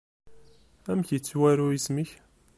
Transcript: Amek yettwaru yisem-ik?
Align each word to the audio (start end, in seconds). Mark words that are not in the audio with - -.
Amek 0.89 1.09
yettwaru 1.13 1.65
yisem-ik? 1.69 2.11